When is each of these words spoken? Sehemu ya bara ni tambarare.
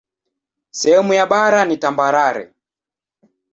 Sehemu 0.71 1.13
ya 1.13 1.25
bara 1.27 1.65
ni 1.65 1.77
tambarare. 1.77 2.53